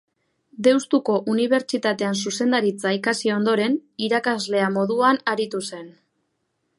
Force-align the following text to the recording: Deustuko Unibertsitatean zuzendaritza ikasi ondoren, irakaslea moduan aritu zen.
Deustuko 0.67 1.17
Unibertsitatean 1.33 2.17
zuzendaritza 2.23 2.95
ikasi 2.99 3.33
ondoren, 3.35 3.77
irakaslea 4.07 4.73
moduan 4.79 5.21
aritu 5.35 5.63
zen. 5.69 5.87